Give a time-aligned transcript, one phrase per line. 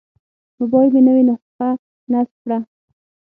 [0.59, 1.69] موبایل مې نوې نسخه
[2.11, 2.57] نصب کړه.